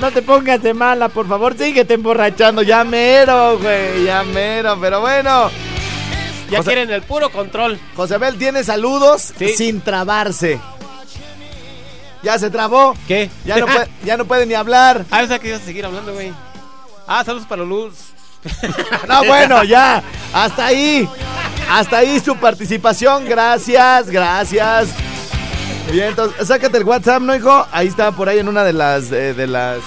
[0.00, 2.62] No te pongas de mala, por favor, síguete emborrachando.
[2.62, 4.78] Ya mero, güey, ya mero.
[4.80, 5.50] Pero bueno,
[6.50, 7.80] Ya José- quieren el puro control.
[7.96, 9.48] Josebel tiene saludos Sí.
[9.56, 10.60] sin trabarse.
[12.22, 12.94] Ya se trabó.
[13.08, 13.28] ¿Qué?
[13.44, 15.04] Ya no, puede, ya no puede ni hablar.
[15.10, 16.32] Ah, o sea que ibas a seguir hablando, güey.
[17.08, 18.07] Ah, saludos para Luz.
[19.08, 20.02] No, bueno, ya.
[20.32, 21.08] Hasta ahí.
[21.70, 23.24] Hasta ahí su participación.
[23.26, 24.88] Gracias, gracias.
[25.90, 27.66] Bien, entonces, sácate el WhatsApp, ¿no, hijo?
[27.72, 29.10] Ahí está por ahí en una de las.
[29.10, 29.78] eh, de las.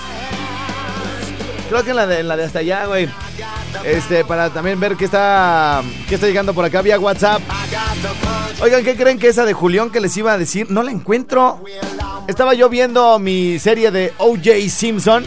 [1.69, 3.07] Creo que en la de, la de hasta allá, güey.
[3.85, 5.81] Este, para también ver qué está.
[6.09, 7.41] qué está llegando por acá vía WhatsApp.
[8.61, 10.69] Oigan, ¿qué creen que esa de Julián que les iba a decir?
[10.69, 11.63] No la encuentro.
[12.27, 15.25] Estaba yo viendo mi serie de OJ Simpson.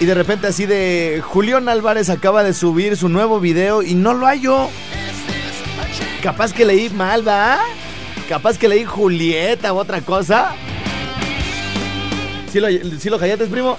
[0.00, 4.14] Y de repente así de Julián Álvarez acaba de subir su nuevo video y no
[4.14, 4.68] lo hallo.
[6.22, 7.58] Capaz que leí mal, ¿va?
[8.28, 10.52] Capaz que leí Julieta u otra cosa.
[12.50, 13.76] ¿Sí lo, sí lo callates, primo?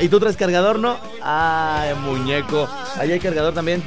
[0.00, 0.98] ¿Y tú traes cargador, no?
[1.22, 2.68] Ay, muñeco.
[2.98, 3.82] Ahí hay cargador también.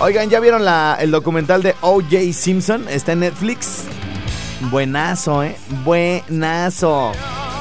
[0.00, 2.32] Oigan, ¿ya vieron la- el documental de O.J.
[2.32, 2.86] Simpson?
[2.88, 3.82] Está en Netflix.
[4.70, 5.56] Buenazo, ¿eh?
[5.84, 7.12] Buenazo.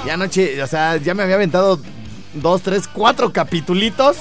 [0.07, 1.81] Ya anoche, o sea, ya me había aventado
[2.33, 4.15] dos, tres, cuatro capitulitos.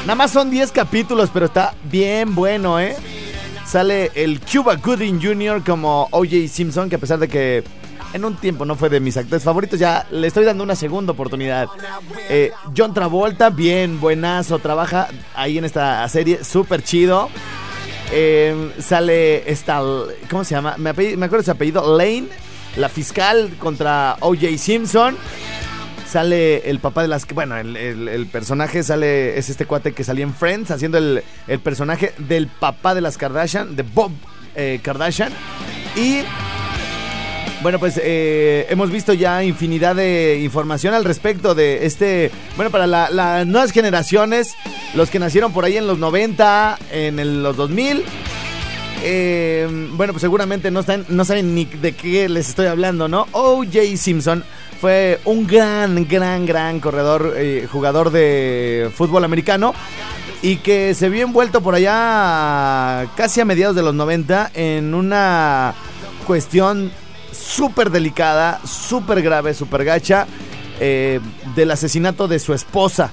[0.00, 2.96] Nada más son 10 capítulos, pero está bien bueno, ¿eh?
[3.64, 5.62] Sale el Cuba Gooding Jr.
[5.64, 6.48] como O.J.
[6.48, 7.62] Simpson, que a pesar de que
[8.12, 11.12] en un tiempo no fue de mis actores favoritos, ya le estoy dando una segunda
[11.12, 11.68] oportunidad.
[12.28, 17.28] Eh, John Travolta, bien, buenazo, trabaja ahí en esta serie, súper chido.
[18.10, 19.80] Eh, sale esta,
[20.28, 20.74] ¿cómo se llama?
[20.76, 22.26] Me, me acuerdo de su apellido, Lane,
[22.76, 24.56] la fiscal contra O.J.
[24.58, 25.16] Simpson.
[26.10, 27.26] Sale el papá de las...
[27.26, 29.38] Bueno, el, el- personaje sale...
[29.38, 33.18] Es este cuate que salía en Friends haciendo el, el personaje del papá de las
[33.18, 34.10] Kardashian, de Bob
[34.54, 35.32] eh, Kardashian.
[35.96, 36.20] Y...
[37.60, 42.30] Bueno, pues eh, hemos visto ya infinidad de información al respecto de este...
[42.56, 44.54] Bueno, para la- las nuevas generaciones,
[44.94, 48.04] los que nacieron por ahí en los 90, en el- los 2000...
[49.02, 53.26] eh, bueno, pues seguramente no, saben ni de qué les estoy hablando, ¿no?
[53.32, 53.96] O.J.
[53.96, 54.44] Simpson
[54.80, 59.74] fue un gran, gran, gran corredor, eh, jugador de fútbol americano
[60.42, 65.74] y que se vio envuelto por allá casi a mediados de los 90 en una
[66.26, 66.92] cuestión
[67.32, 70.26] súper delicada, súper grave, súper gacha
[70.80, 71.20] eh,
[71.56, 73.10] del asesinato de su esposa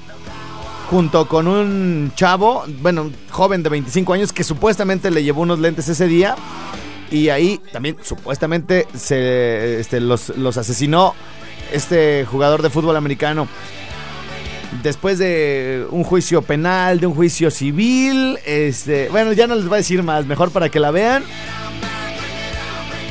[0.89, 5.87] junto con un chavo, bueno, joven de 25 años que supuestamente le llevó unos lentes
[5.89, 6.35] ese día
[7.11, 11.13] y ahí también supuestamente se este, los, los asesinó
[11.71, 13.47] este jugador de fútbol americano.
[14.83, 19.75] Después de un juicio penal, de un juicio civil, este, bueno, ya no les voy
[19.75, 21.23] a decir más, mejor para que la vean.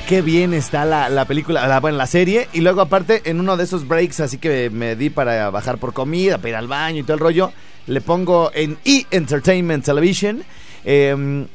[0.08, 2.48] Qué bien está la, la película, la, bueno, la serie.
[2.52, 5.94] Y luego aparte, en uno de esos breaks, así que me di para bajar por
[5.94, 7.52] comida, para ir al baño y todo el rollo,
[7.86, 9.06] le pongo en E!
[9.10, 10.44] Entertainment Television.
[10.84, 11.46] eh,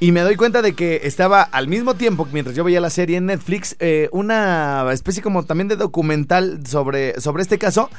[0.00, 3.16] y me doy cuenta de que estaba al mismo tiempo, mientras yo veía la serie
[3.16, 7.90] en Netflix, eh, una especie como también de documental sobre, sobre este caso.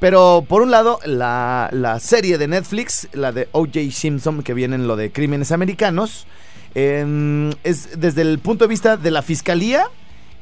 [0.00, 3.80] Pero por un lado, la, la serie de Netflix, la de O.J.
[3.90, 6.26] Simpson, que viene en lo de crímenes americanos,
[6.74, 9.84] eh, es desde el punto de vista de la fiscalía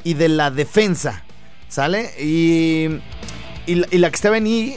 [0.04, 1.24] y de la defensa,
[1.68, 2.10] ¿sale?
[2.20, 2.88] Y,
[3.66, 4.76] y, la- y la que está en I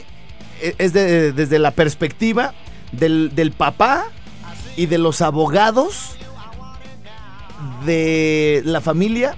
[0.60, 2.52] eh, es de- desde la perspectiva
[2.92, 4.04] del, del papá
[4.76, 6.16] y de los abogados
[7.86, 9.36] de la familia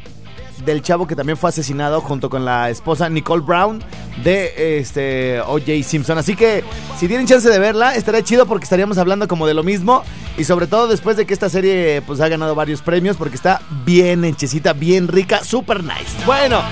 [0.65, 3.83] del chavo que también fue asesinado junto con la esposa Nicole Brown
[4.23, 5.83] de este O.J.
[5.83, 6.19] Simpson.
[6.19, 6.65] Así que
[6.99, 10.03] si tienen chance de verla, estaría chido porque estaríamos hablando como de lo mismo
[10.39, 13.61] y sobre todo después de que esta serie pues ha ganado varios premios porque está
[13.85, 16.25] bien hechecita, bien rica, super nice.
[16.25, 16.63] Bueno,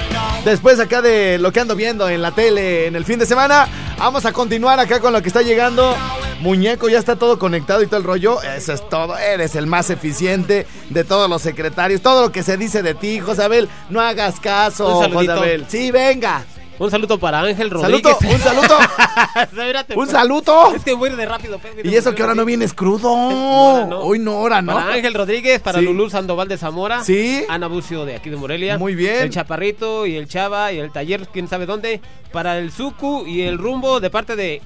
[0.45, 3.69] después acá de lo que ando viendo en la tele en el fin de semana,
[3.99, 5.97] vamos a continuar acá con lo que está llegando.
[6.41, 8.43] Muñeco, ya está todo conectado y todo el rollo.
[8.43, 9.17] Eso es todo.
[9.17, 12.03] Eres el más eficiente de todos los secretarios.
[12.03, 15.09] Todo lo que se dice de ti, Josabel, no hagas caso.
[15.11, 15.65] Josabel.
[15.69, 16.45] Sí, venga.
[16.79, 18.35] Un saludo para Ángel Saluto, Rodríguez.
[18.35, 18.77] un saluto.
[19.41, 20.11] Espérate, Un pues.
[20.11, 20.75] saludo.
[20.75, 21.57] Es que voy de rápido.
[21.57, 22.17] espérate, Y eso espérate.
[22.17, 23.09] que ahora no vienes crudo.
[23.15, 24.01] ahora no.
[24.01, 24.75] Hoy no, ahora no.
[24.75, 25.85] Para Ángel Rodríguez, para Sí.
[25.85, 27.03] Lulú Sandoval de Zamora.
[27.05, 27.45] Sí.
[27.49, 28.77] Ana Bucio de aquí de Morelia.
[28.79, 29.17] Muy bien.
[29.23, 32.01] El Chaparrito y el Chava y el Taller, quién sabe dónde.
[32.33, 34.61] Para el Suku y el Rumbo de parte de,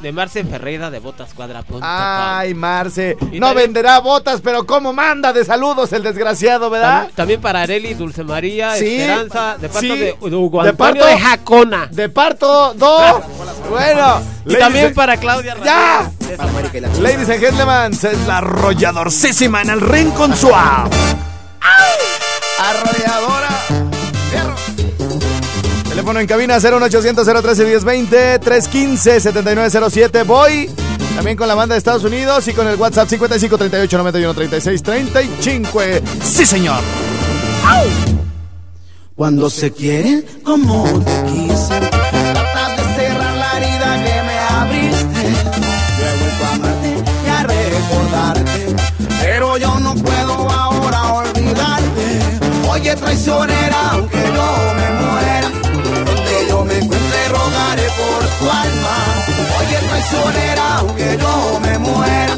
[0.00, 1.64] de Marce Ferreira de Botas Cuadra.
[1.80, 3.16] Ay, Marce.
[3.32, 6.92] Y No también- venderá botas, pero ¿cómo manda de saludos el desgraciado, verdad?
[6.98, 9.00] También, también para Areli, Dulce María, Sí.
[9.00, 9.98] Esperanza, de parte Sí.
[9.98, 11.88] de Hugo De parto- de Jacona.
[11.90, 13.16] De parto, dos.
[13.70, 14.20] bueno.
[14.46, 16.10] Y ladies también and- para Claudia ¡Ya!
[16.36, 16.98] Ramírez.
[17.00, 20.90] Ladies and gentlemen, es la arrolladorcísima en el ring con suave.
[22.58, 23.48] Arrolladora.
[24.30, 24.54] Fierro
[26.08, 30.22] teléfono en cabina 01800 013 1020 315 7907.
[30.22, 30.70] Voy
[31.14, 34.82] también con la banda de Estados Unidos y con el WhatsApp 55 38 91 36
[34.82, 35.80] 35.
[36.22, 36.80] Sí, señor.
[37.66, 37.84] ¡Au!
[39.14, 45.32] Cuando se quiere, como te quise, trata de cerrar la herida que me abriste.
[45.98, 48.76] Yo a amarte y a recordarte,
[49.20, 52.20] pero yo no puedo ahora olvidarte.
[52.70, 55.47] Oye, traicionera, aunque yo me muera
[57.68, 58.96] rogaré por tu alma.
[59.58, 62.36] Oye, traicionera, aunque yo me muera,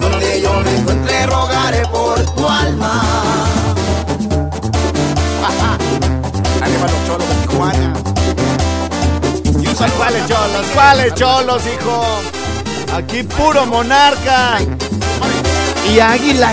[0.00, 3.02] donde yo me encuentre rogaré por tu alma.
[6.62, 7.92] Arriba los cholos de Tijuana.
[9.60, 10.66] Y un saludo ¿Cuáles cholos?
[10.74, 12.04] ¿Cuáles cholos, hijo?
[12.96, 14.58] Aquí puro monarca.
[15.92, 16.52] Y águila.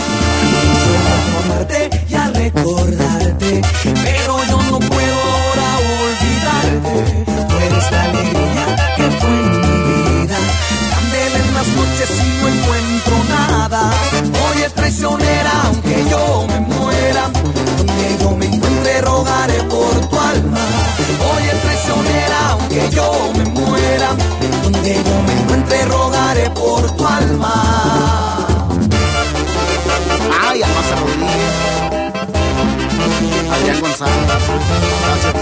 [1.43, 3.24] amarte y a recordarte,
[11.95, 13.91] noches y no encuentro nada.
[14.51, 17.29] Oye traicionera, aunque yo me muera,
[17.77, 20.59] donde yo me encuentre rogaré por tu alma.
[21.35, 24.09] Oye traicionera, aunque yo me muera,
[24.63, 28.47] donde yo me encuentre rogaré por tu alma.
[30.47, 31.53] Ay, Almasa Rodríguez.
[33.51, 34.15] Adrián González.
[35.05, 35.35] Gracias.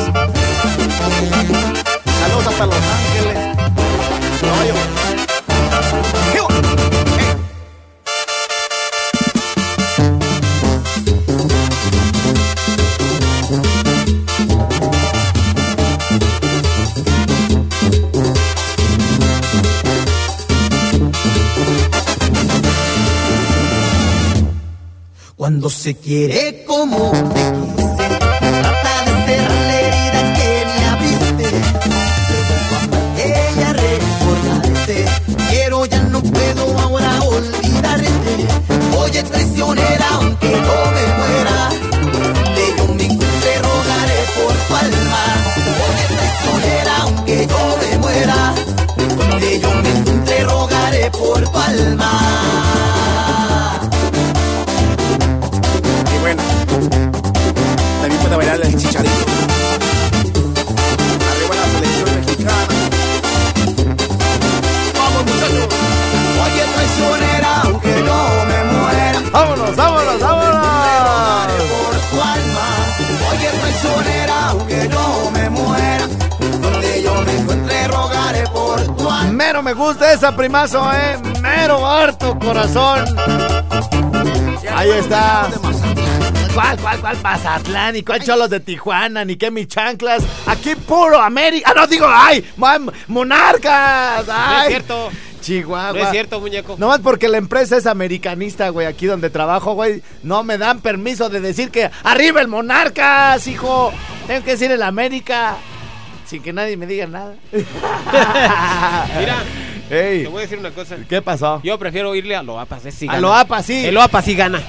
[2.20, 3.38] Saludos hasta Los Ángeles.
[4.42, 5.03] Nueva York.
[25.84, 27.12] Se quiere como
[80.54, 81.18] primazo, eh.
[81.42, 83.04] Mero harto corazón.
[84.72, 85.50] Ahí está.
[86.54, 87.96] ¿Cuál, cuál, cuál Mazatlán?
[87.96, 89.26] ¿Y cuál Cholos de Tijuana?
[89.26, 90.24] ¿Ni qué mis chanclas?
[90.46, 91.72] Aquí puro América.
[91.72, 92.46] Ah, no, digo, ay,
[93.08, 94.28] monarcas.
[94.28, 94.62] No Ay.
[94.62, 95.10] es cierto.
[95.42, 95.94] Chihuahua.
[95.94, 96.76] No es cierto, muñeco.
[96.78, 101.30] Nomás porque la empresa es americanista, güey, aquí donde trabajo, güey, no me dan permiso
[101.30, 103.92] de decir que arriba el Monarcas, hijo.
[104.28, 105.58] Tengo que decir el América.
[106.28, 107.34] Sin que nadie me diga nada.
[109.20, 109.36] Mira,
[109.90, 110.98] te Ey, voy a decir una cosa.
[111.08, 111.62] ¿qué pasó?
[111.64, 113.22] Yo prefiero irle a Loapas, ese sí A gana.
[113.22, 113.86] Loapa, sí.
[113.86, 114.62] El Loapa sí gana.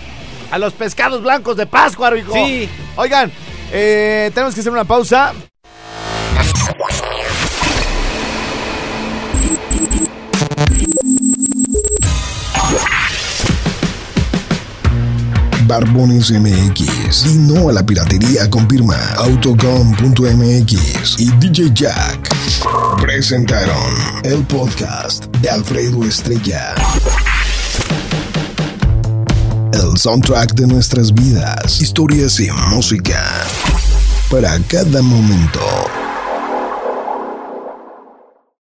[0.51, 2.33] A los pescados blancos de Pascua, hijo.
[2.33, 2.69] Sí.
[2.97, 3.33] Oigan,
[3.73, 5.33] eh, tenemos que hacer una pausa.
[15.75, 17.27] Barbones MX.
[17.27, 20.73] Y no a la piratería con firma Autocom.mx
[21.19, 22.33] y DJ Jack.
[23.01, 26.77] Presentaron el podcast de Alfredo Estrella.
[29.73, 33.21] El soundtrack de nuestras vidas, historias y música.
[34.31, 36.04] Para cada momento.